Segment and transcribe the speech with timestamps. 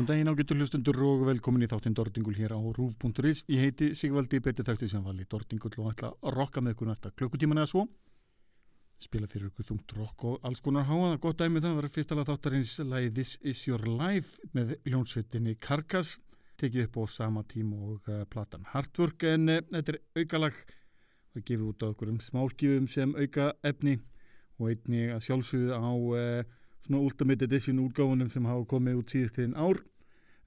[0.00, 3.42] Góðan daginn á getur hlustundur og velkomin í þáttinn Dordingul hér á rúf.is.
[3.52, 7.10] Ég heiti Sigvaldi Beti Þætti sem vali Dordingul og ætla að rokka með ykkur næsta
[7.12, 7.82] klukkutíman eða svo.
[8.96, 11.18] Spila fyrir ykkur þungt rokk og alls konar háa.
[11.20, 12.72] Gott dæmi það var fyrst alveg þáttarins
[13.12, 16.22] This is your life með hljónsveitinni Karkas.
[16.56, 20.62] Tekið upp á sama tím og uh, platan Hardwork en uh, þetta er aukalag.
[21.34, 23.98] Það gefið út á okkur um smáskifum sem auka efni
[24.56, 25.92] og einni að sjálfsögðu á...
[25.92, 29.82] Uh, svona Ultimate Edition útgáfunum sem hafa komið út síðustíðin ár.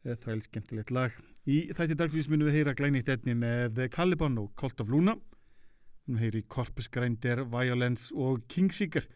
[0.04, 1.14] Þræl skemmtilegt lag.
[1.48, 5.16] Í þætti dagsfís munum við heyra glænýtt etni með Caliban og Colt of Luna.
[6.10, 9.08] Við heyri Corpus Grinder, Violence og Kingseeker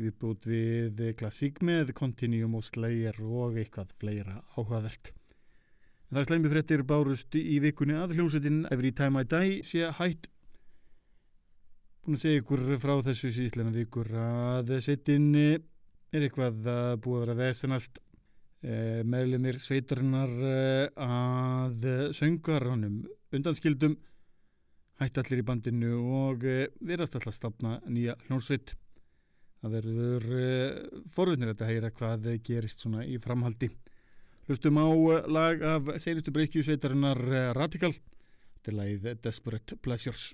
[0.00, 5.12] við búið við klassík með Continuum og Slayer og eitthvað fleira áhugavert.
[6.08, 9.90] En það er slæmið fréttir bárust í vikunni að hljómsveitin Every Time I Die sé
[9.98, 10.30] hætt.
[12.00, 15.28] Búin að segja ykkur frá þessu síðlega vikur að sveitin
[16.12, 18.00] er eitthvað að búið að vera vesenast
[18.64, 23.02] eh, meðlinir sveitarinnar eh, að söngar honum
[23.34, 23.96] undanskildum
[25.00, 25.92] hætti allir í bandinu
[26.24, 28.74] og eh, verðast alltaf stafna nýja hljónsveit
[29.60, 30.28] það verður
[31.12, 33.68] forvinnir að heyra hvað gerist svona í framhaldi.
[34.48, 34.88] Hlustum á
[35.28, 37.20] lag af seinustu breykju sveitarinnar
[37.54, 37.92] Radical
[38.64, 40.30] til lagið Desperate Pleasures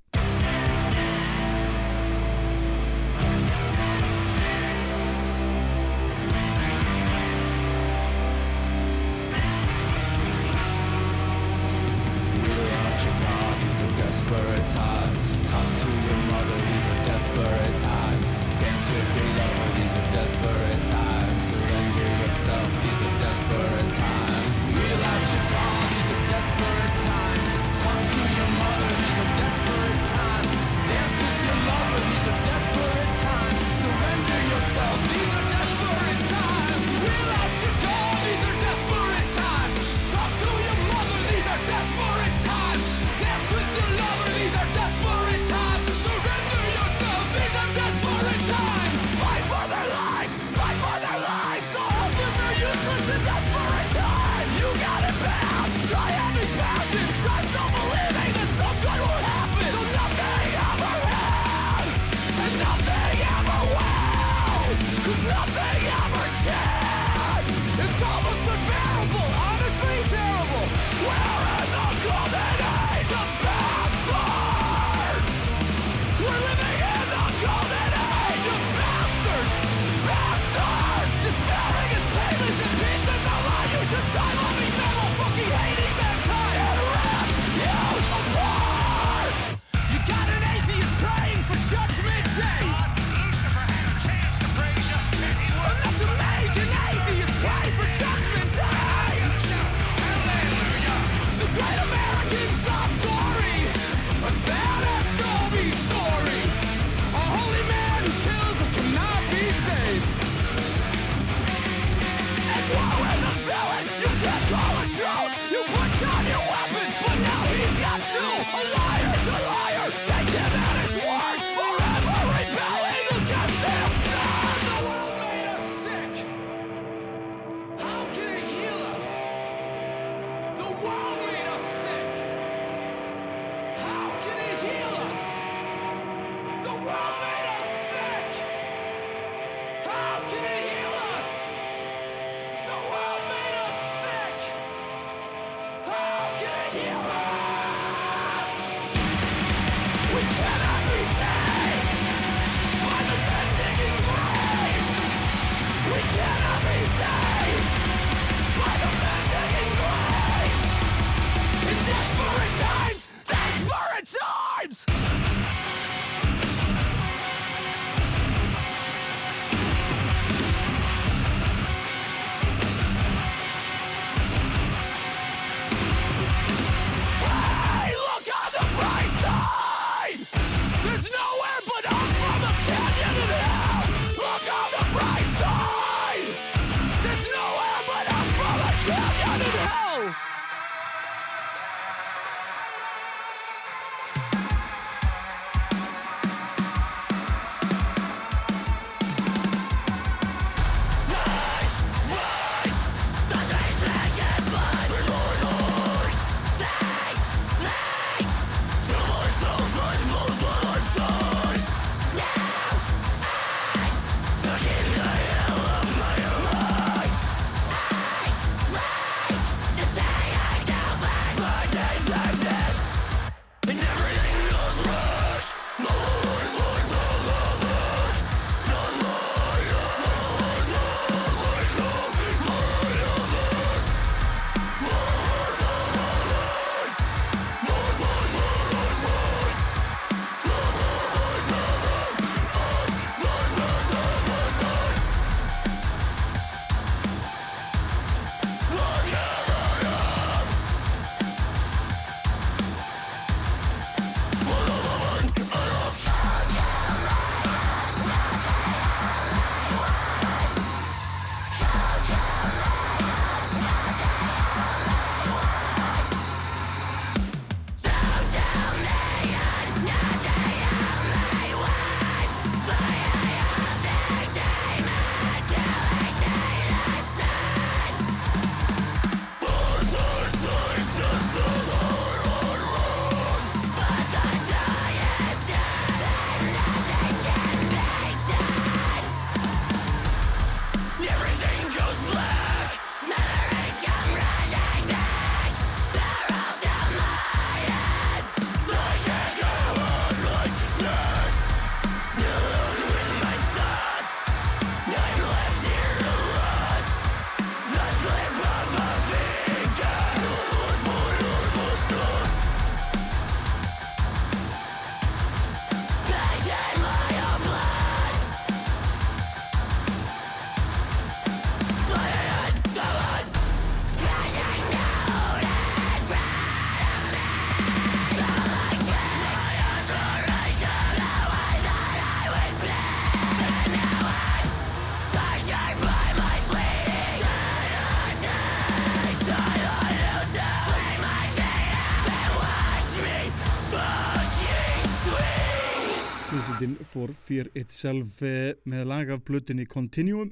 [346.97, 350.31] for Fear Itself eh, með lag af blötunni Continuum.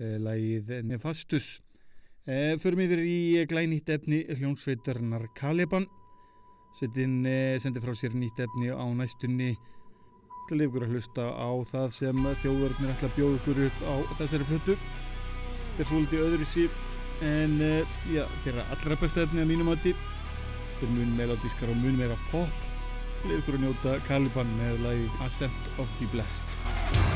[0.00, 1.58] Eh, lagið Nefastus
[2.24, 5.84] eh, Förum yfir í glænýtt efni hljónsveitarnar Caliban.
[6.78, 9.52] Sveitin eh, sendi frá sér nýtt efni á næstunni.
[10.48, 13.94] Til að ykkur að hlusta á það sem þjóðverðnir ætla að bjóða ykkur upp á
[14.22, 14.80] þessari plötu.
[14.80, 16.84] Þetta er svolítið öðru síp
[17.24, 17.58] en
[18.10, 19.92] já, þeirra allra besta efni að mínum átti
[20.80, 22.73] Þeir mun melodískar og mun meira pop
[23.24, 27.13] Leif ykkur að njóta Caliban með lagi Ascent of the Blessed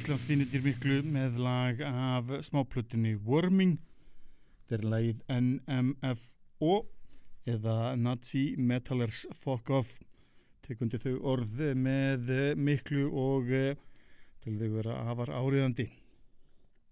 [0.00, 3.74] Íslandsvinnitir miklu með lag af smáplutinni Worming
[4.62, 6.76] þetta er lagið NMFO
[7.52, 9.98] eða Nazi Metalers Fuck Off.
[10.64, 13.76] Tekundi þau orð með miklu og eh,
[14.40, 15.90] til þau vera afar áriðandi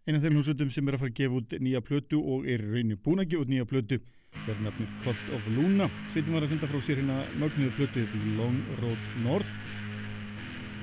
[0.05, 2.69] eina af þeim hljómsveitum sem er að fara að gefa út nýja plötu og er
[2.75, 4.03] raunin búin að gefa út nýja plötu
[4.45, 5.89] er nafnið Cult of Luna.
[6.13, 9.88] Sveitum var að senda frá sér hérna mögnuðu plötu því Long Road North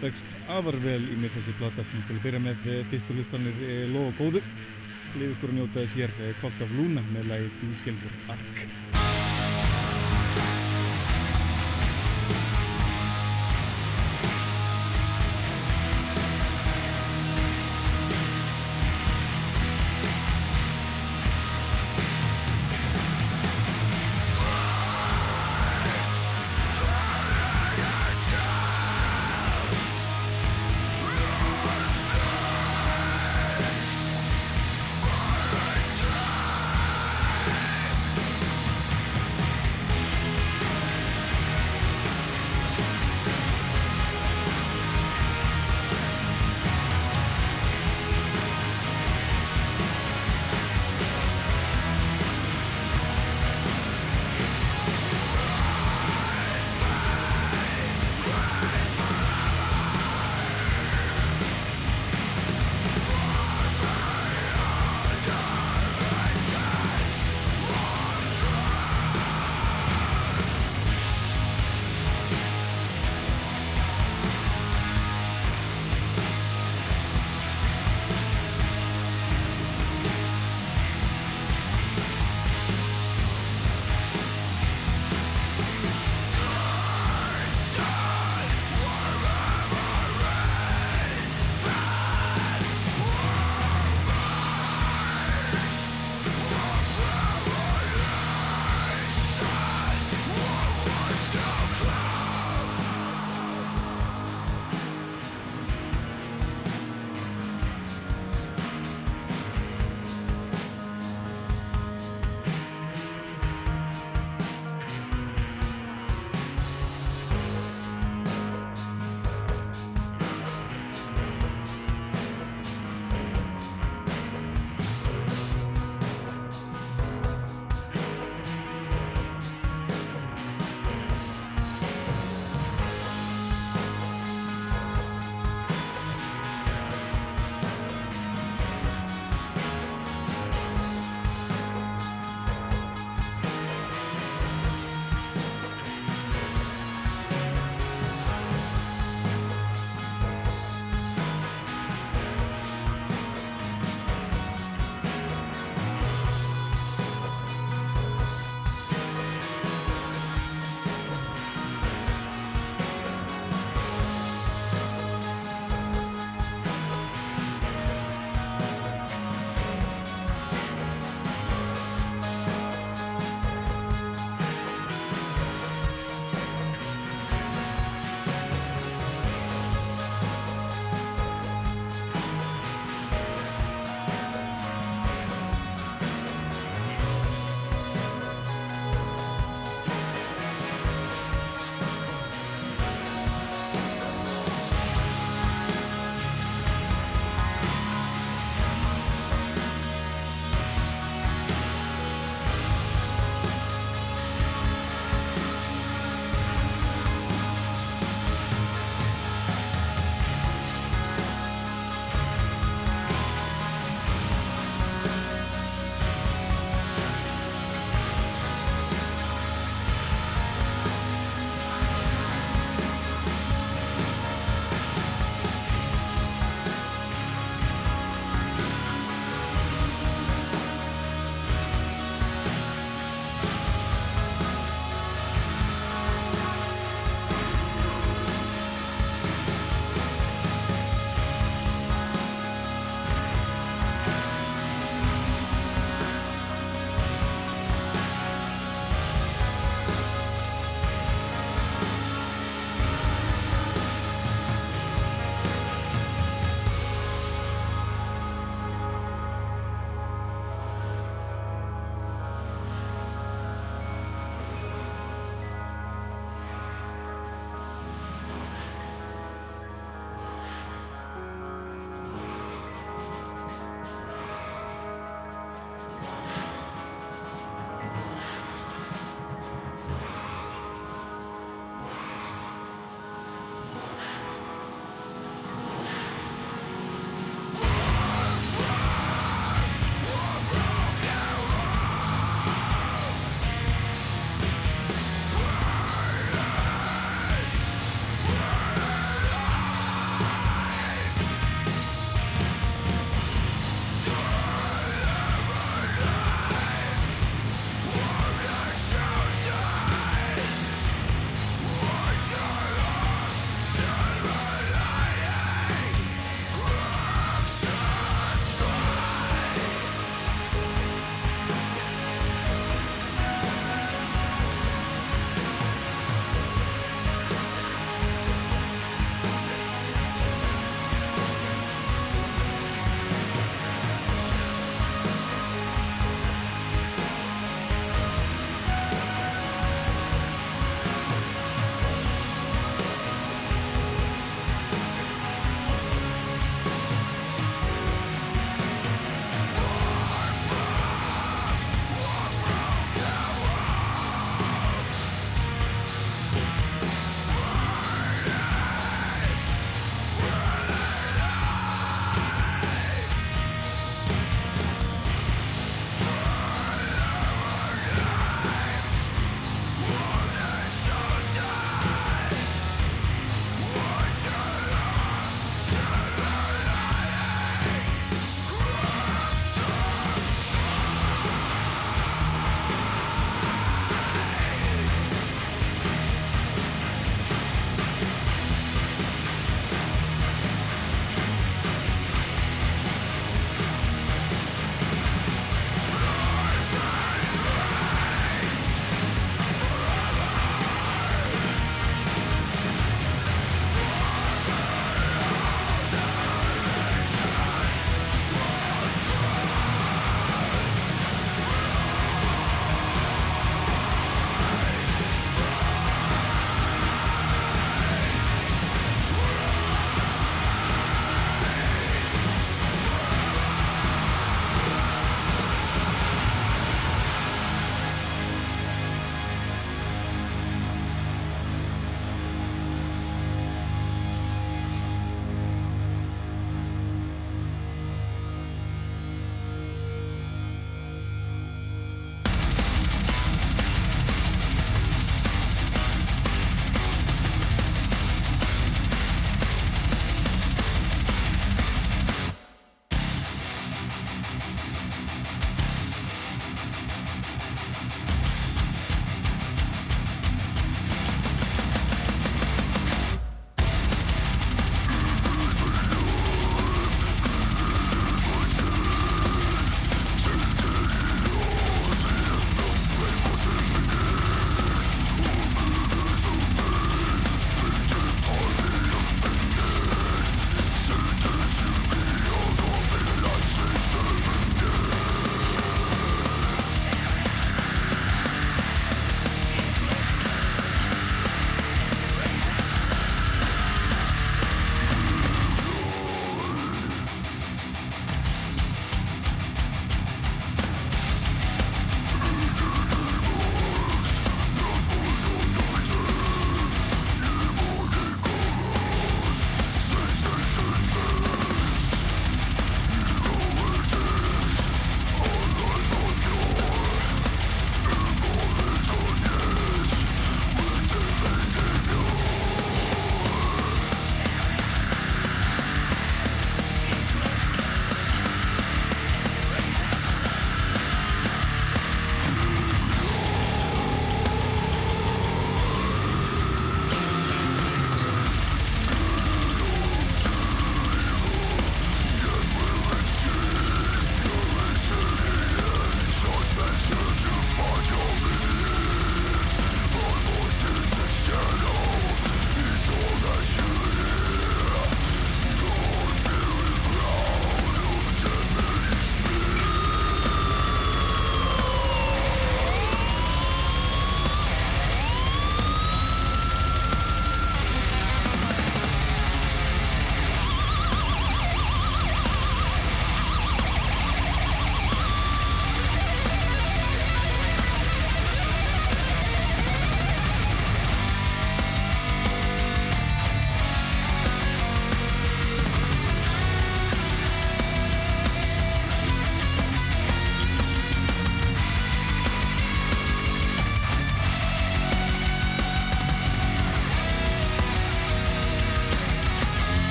[0.00, 3.64] vexst afar vel í mér þessi plata sem til að byrja með eh, fyrstu hlustanir
[3.66, 4.44] eh, loð og góðu
[5.16, 8.79] liður ykkur að njóta þess hér eh, of Luna með lagið í Silver Ark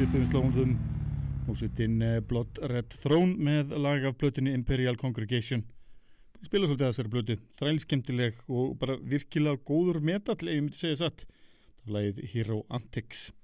[0.00, 0.70] áfram á svipiðinslóðum
[1.44, 5.60] Húsitinn Blood Red Throne með lag af blötunni Imperial Congregation.
[6.40, 11.02] Spila svolítið að þessari blötu þrælskemtileg og bara virkilega góður metall, ef ég myndi segja
[11.02, 11.26] satt.
[11.84, 13.34] Lagið Hero Antics.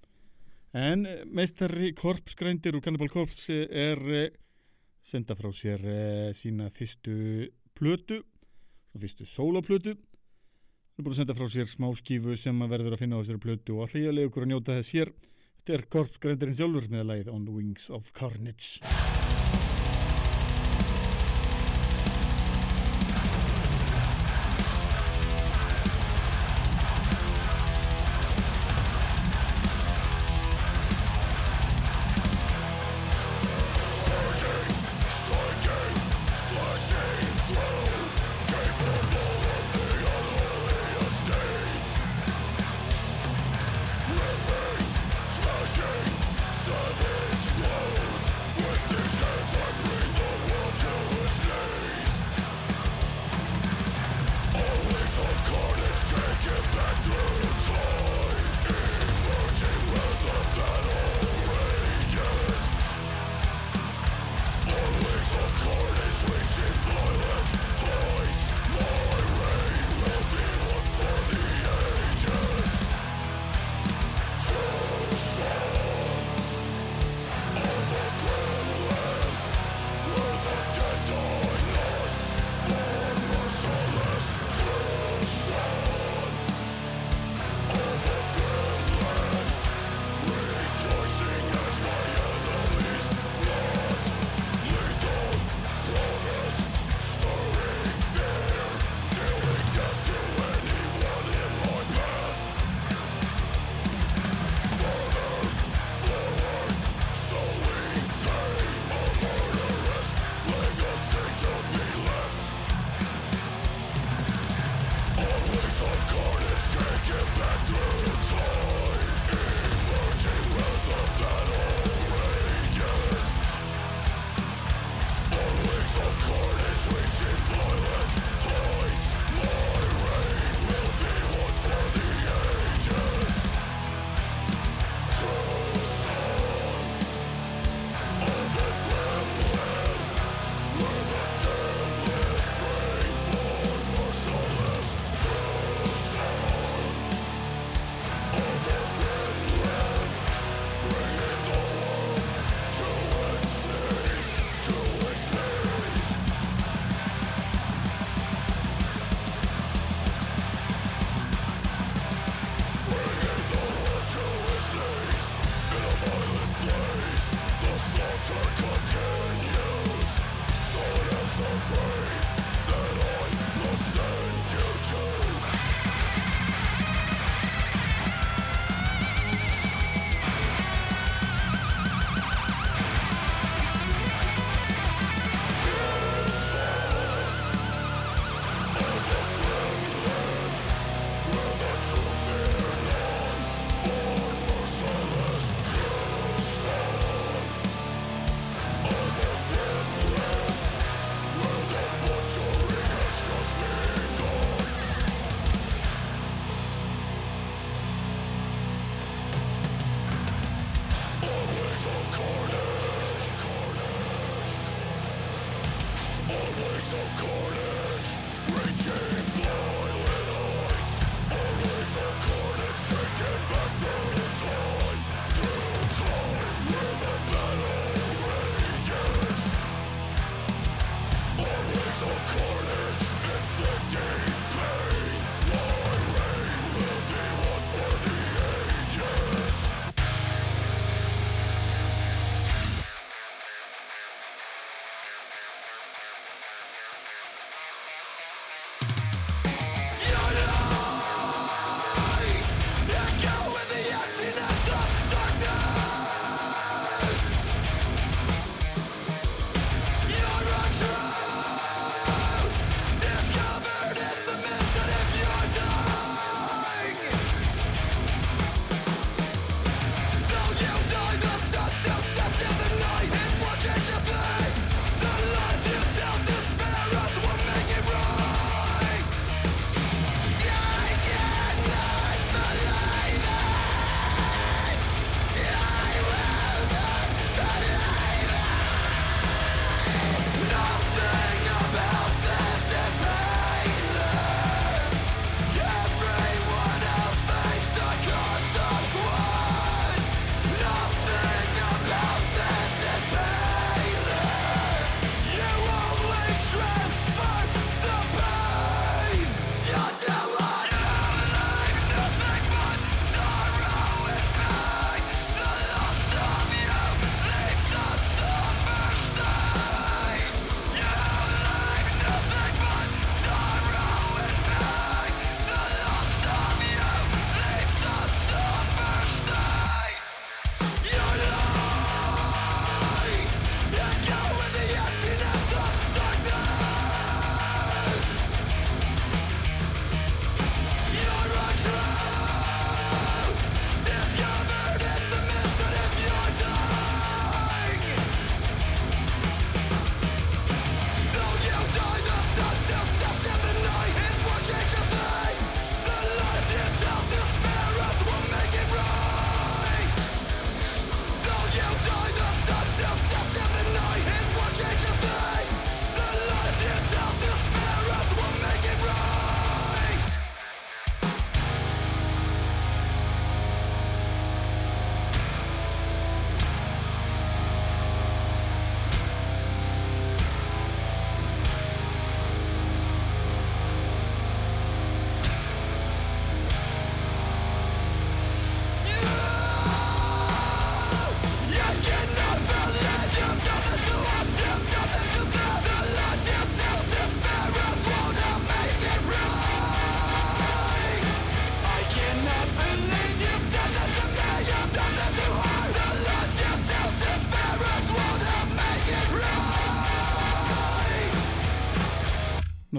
[0.73, 4.33] En meistari korpsgrændir og Cannibal Corpse er eh,
[5.05, 8.23] senda frá sér eh, sína fyrstu plötu
[8.97, 9.93] fyrstu sólaplötu.
[9.93, 13.23] Við erum búin að senda frá sér smá skífu sem að verður að finna á
[13.23, 15.19] þessari plötu og allir ég að leiða ykkur að njóta þess hér.
[15.67, 19.16] Þetta er korpsgrændirinn sjálfur með að læða On the Wings of Carnage.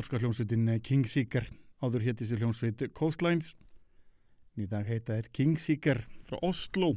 [0.07, 1.49] Norska hljómsveitin Kingseeker
[1.83, 3.57] áður hétti sér hljómsveit Coastlines.
[4.55, 6.93] Í dag heita er Kingseeker frá Oslo.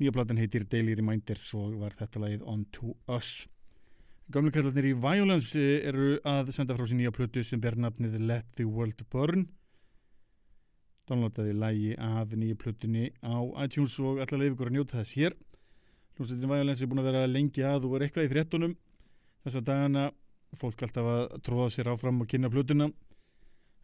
[0.00, 3.44] Nýja platan heitir Daily Reminders og var þetta lagið On To Us.
[4.32, 8.64] Gamleikallarnir í Violence eru að senda frá sér nýja plötu sem ber nafnið Let the
[8.64, 9.44] World Burn.
[11.12, 13.36] Downloadaði lægi af nýju plötunni á
[13.66, 15.36] iTunes og allar leif ykkur að njóta þess hér.
[16.16, 18.76] Hljómsveitin Violence er búin að vera lengi að og er eitthvað í þréttunum
[19.44, 20.08] þessa dagana
[20.58, 22.90] fólk alltaf að tróða sér áfram og kynna plötuna.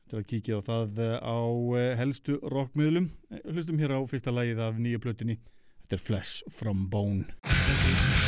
[0.08, 1.38] Til að kíkja á það á
[1.80, 3.10] eh, helstu rockmiðlum.
[3.32, 5.38] Eh, hlustum hér á fyrsta lægið af nýju plötunni.
[5.84, 8.27] Þetta er Flesh from Bone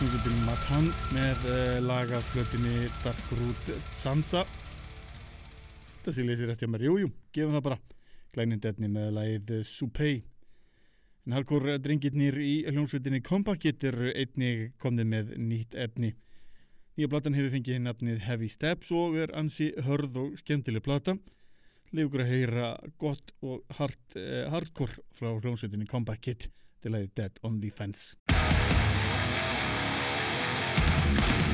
[0.00, 4.46] Matan með uh, lag af plötinni Dark Root Sansa.
[5.98, 7.78] Þetta sé leysir eftir mér, jújú, gefum það bara.
[8.32, 10.22] Glænindetni með lagið Supei.
[11.28, 16.14] En hardcore drengirnir í hljómsveitinni Compakit er einnig komnið með nýtt efni.
[16.96, 21.18] Nýja platan hefur fengið nafnið Heavy Steps og er ansi hörð og skemmtileg plata.
[21.92, 23.92] Lefur að heyra gott og uh,
[24.56, 26.48] hardcore frá hljómsveitinni Compakit
[26.80, 28.16] til lagið Dead on the Fence
[31.16, 31.49] to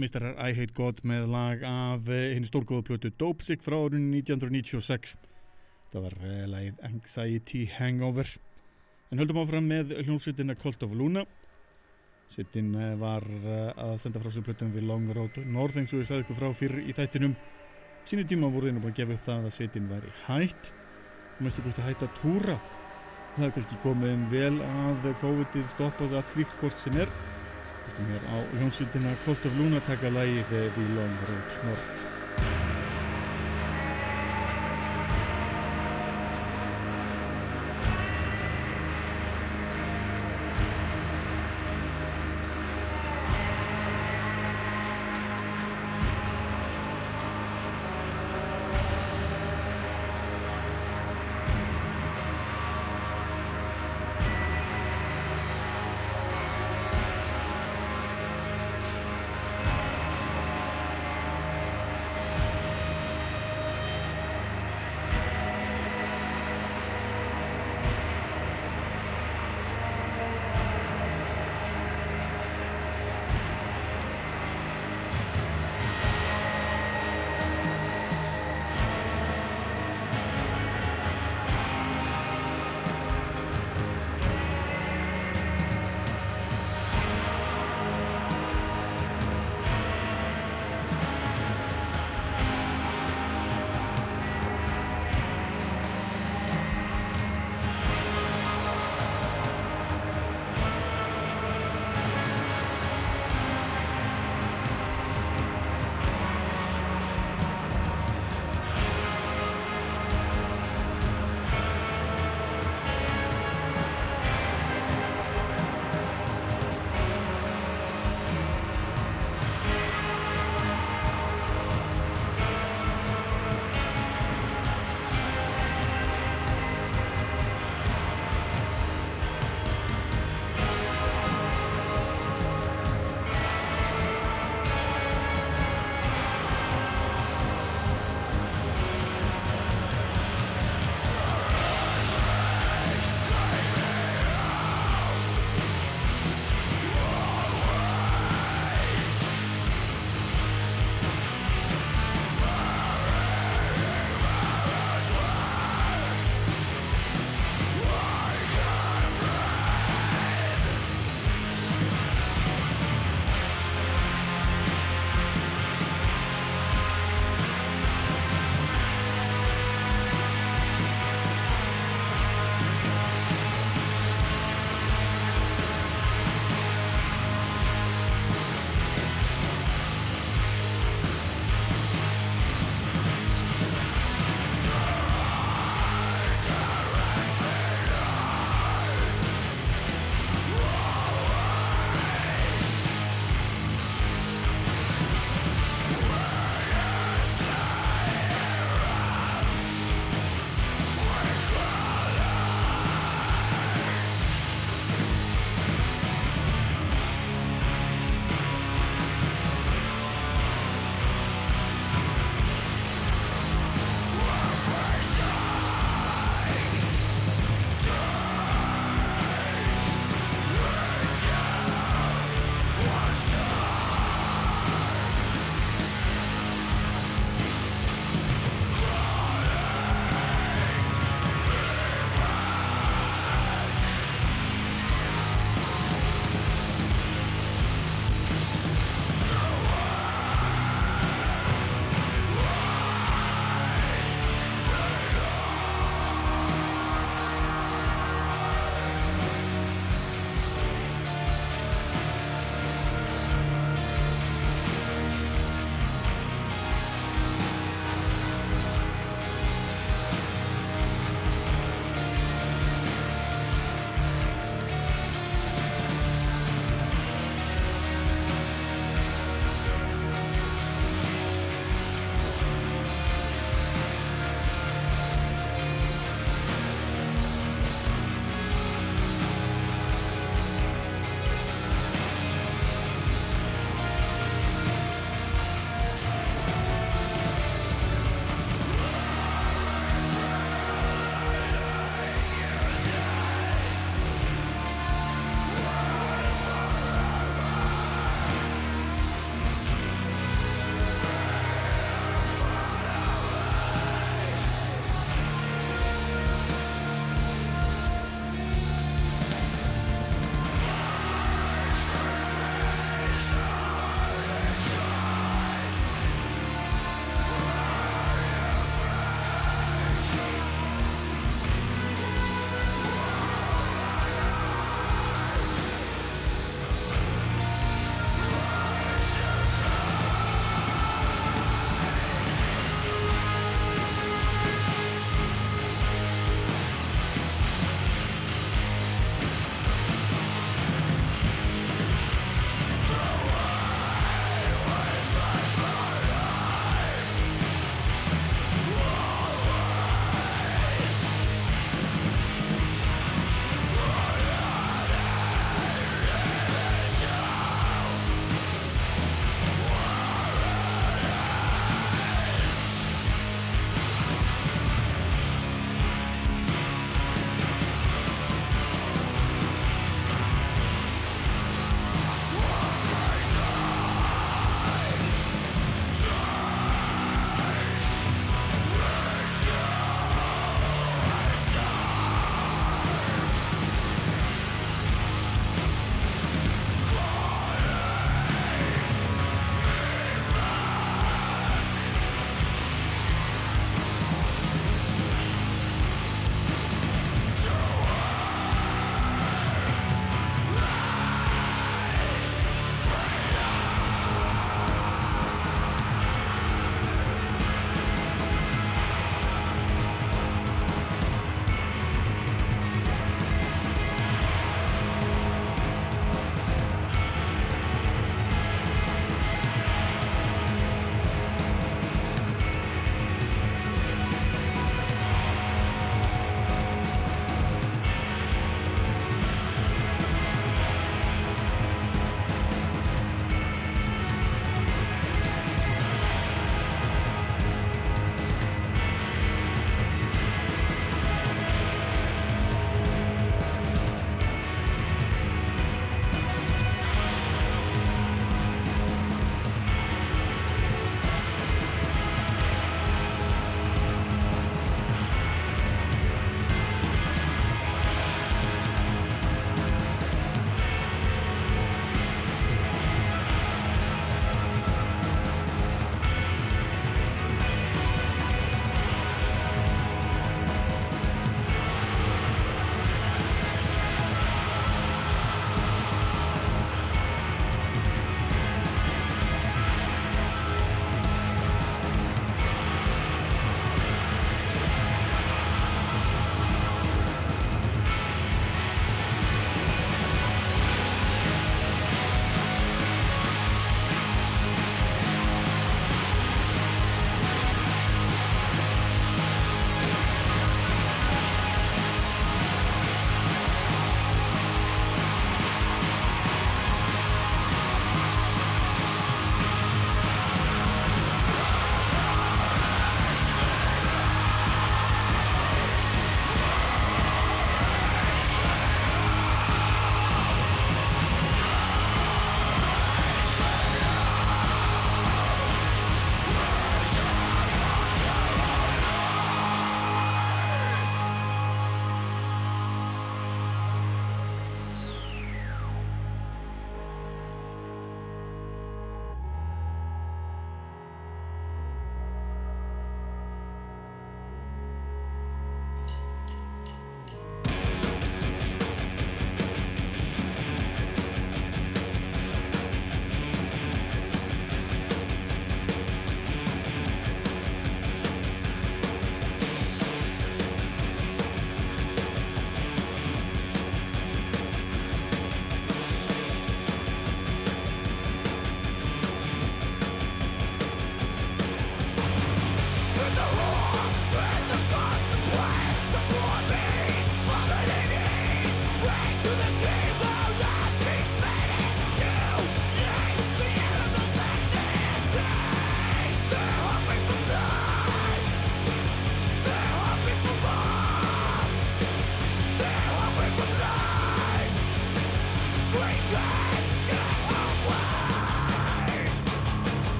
[0.00, 5.14] mistarar I Hate God með lag af henni stórgóðu plötu Dopesick frá árunni 1996
[5.94, 8.30] það var uh, lagið Anxiety Hangover.
[9.12, 11.24] En höldum áfram með hljómsveitina Cult of Luna.
[12.34, 13.26] Sittin uh, var
[13.78, 16.48] að senda frá sér plötum við Long Road North eins og ég sagði ykkur frá
[16.58, 17.36] fyrir í þættinum.
[18.04, 20.72] Sínu tíma voru þeirnum að gefa upp það að Sittin væri hætt.
[21.36, 22.58] Og mest hætt að túra.
[23.34, 27.10] Það er kannski komið um vel að COVID-ið stoppaði að flýtt hvort sem er
[27.94, 32.73] Er hér á hljómsveitina Colt of Luna taka lægi við Long Road North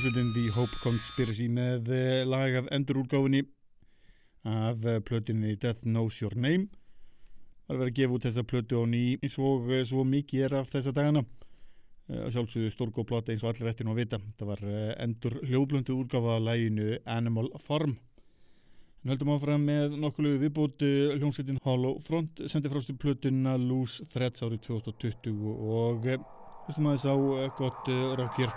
[0.00, 3.42] hljómsveitin The Hope Conspiracy með eh, lag af endurúrgáfinni
[4.48, 6.70] af eh, plötunni Death Knows Your Name.
[7.66, 10.46] Það er verið að gefa út þessa plötu á ný eins og eh, svo mikið
[10.46, 11.24] er af þessa dagana.
[12.08, 14.22] Sjálfsögðu stórgóplata eins og allir eftir nú að vita.
[14.40, 14.64] Það var
[15.04, 17.98] endur hljóðblöndu úrgáfa að læginu Animal Farm.
[19.04, 20.80] En höldum áfram með nokkulega viðbót
[21.18, 25.44] hljómsveitin Hollow Front sendi frástu plötunna Loose Threads árið 2020
[25.76, 27.14] og hlustum aðeins á
[27.60, 28.56] gott rockir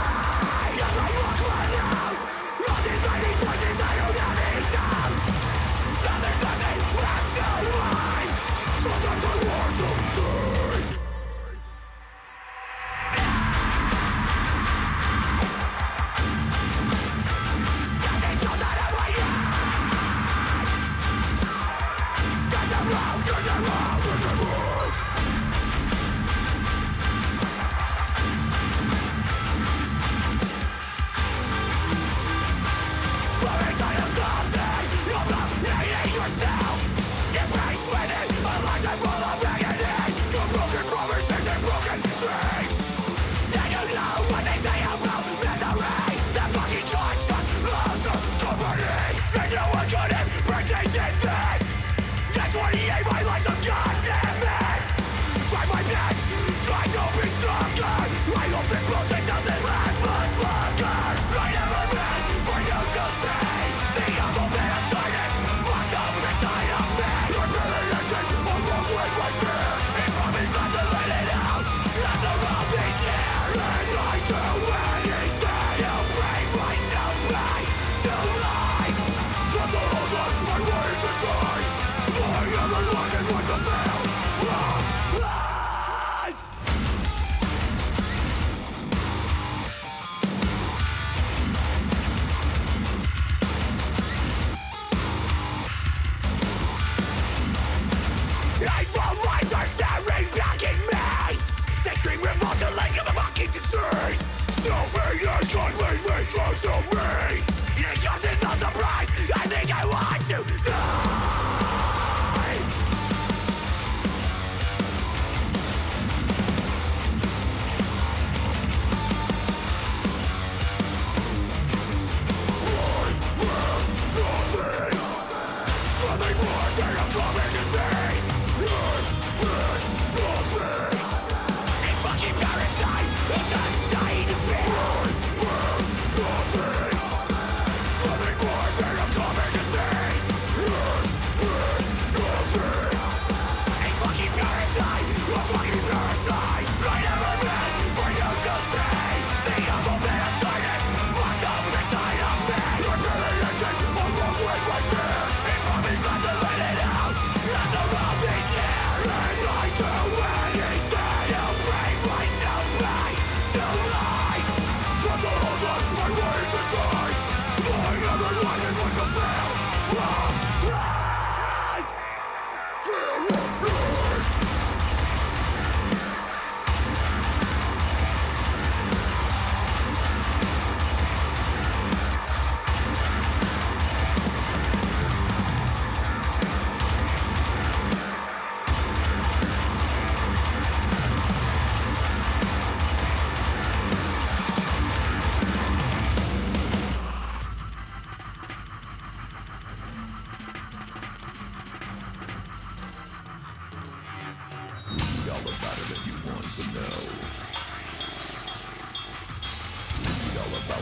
[106.31, 107.40] drugs on me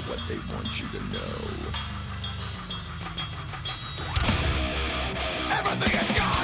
[0.10, 1.40] what they want you to know.
[5.52, 6.39] Everything is gone!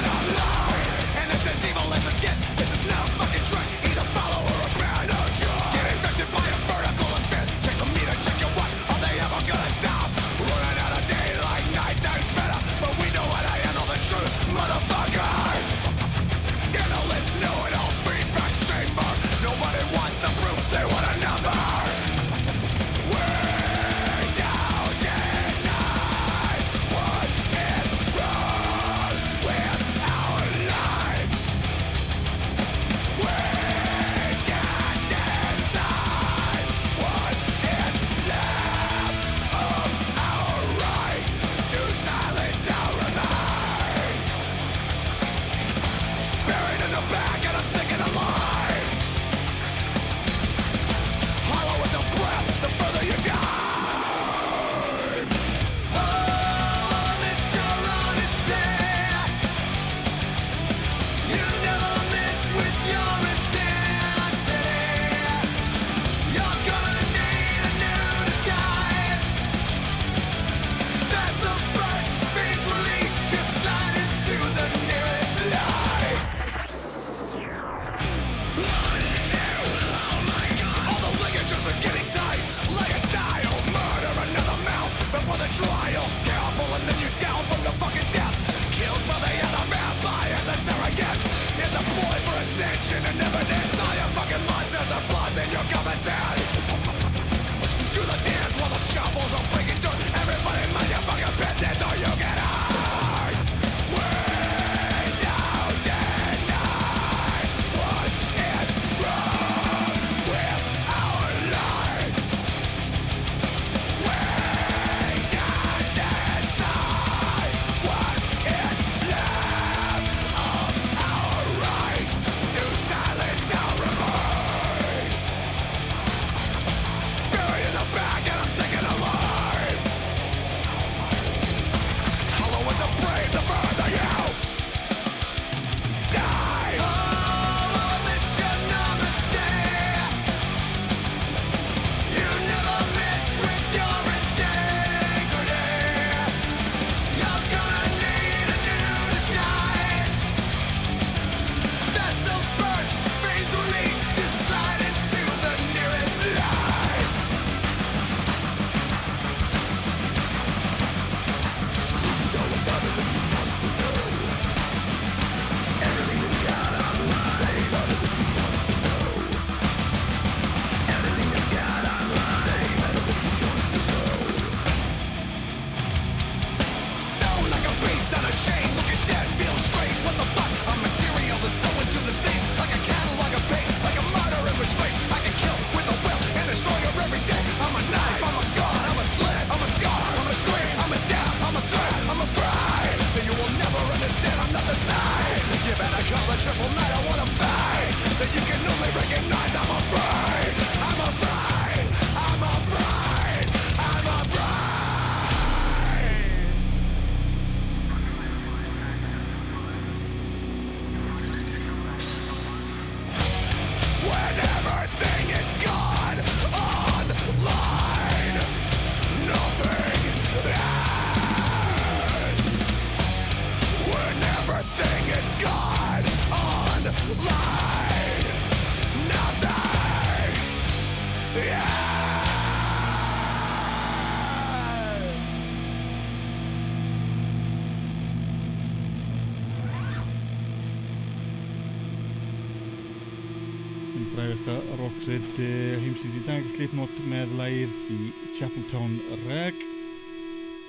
[246.06, 247.96] Heimsins í dag Slipknot með lægið í
[248.36, 248.92] Chapeltown
[249.26, 249.56] Rag.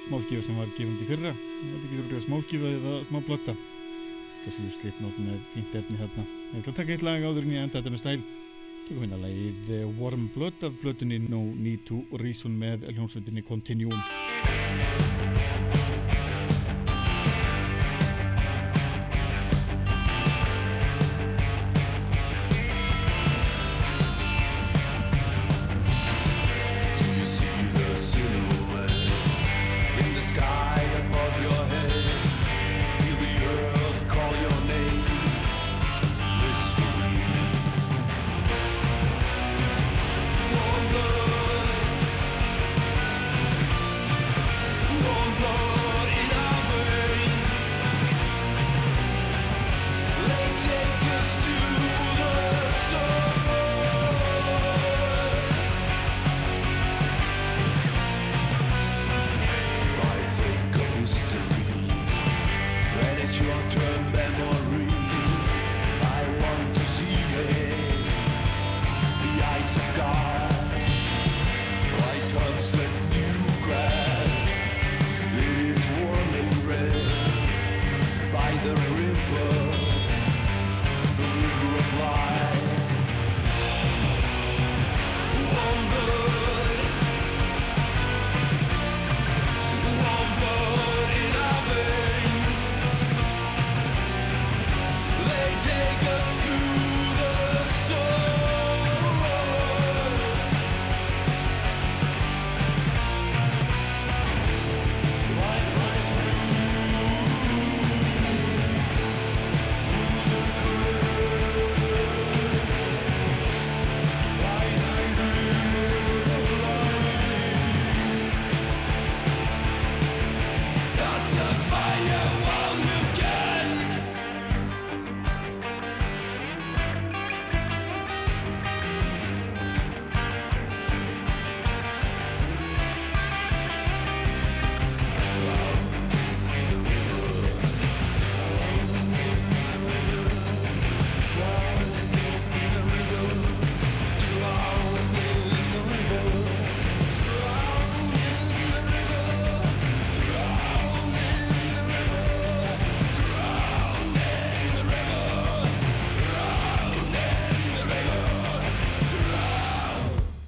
[0.08, 1.34] Smáskífa sem var gefandi fyrra.
[1.62, 3.56] Ég veit ekki svo smáskífa eða smáblötta
[4.48, 6.26] Slipknot með fínt efni þarna.
[6.54, 8.22] Ég ætla að taka eitt lag áður en ég enda þetta með stæl.
[8.88, 14.02] Tökum hérna lægið Warm Blood af blötunni No Need to Reason með hljómsveitinni Continuum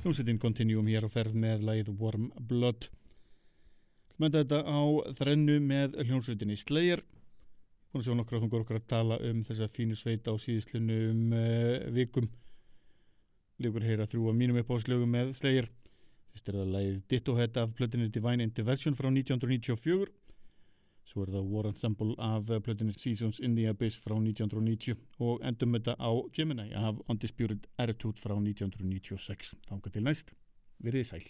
[0.10, 2.88] hljómsveitin Continuum hér á ferð með lagið Warm Blood.
[4.18, 4.82] Mönda þetta á
[5.20, 7.04] þrennu með hljómsveitinni Slayer.
[7.94, 11.36] Búin að sjá nokkra þungur okkar að tala um þessa fínu sveita á síðuslunum um,
[11.38, 12.26] uh, vikum.
[13.62, 15.70] Líkur heyra þrjú af mínum uppáðslögum með Slayer.
[16.34, 20.10] Fyrst er það lagið Ditto Head af plötinu Divine Intervention frá 1994
[21.10, 24.94] Svo er það War Ensemble af plötinu Seasons in the Abyss frá 1990
[25.26, 30.34] og endum þetta á Gemini af Undisputed Attitude frá 1996 Þángar til næst,
[30.78, 31.26] verið sæl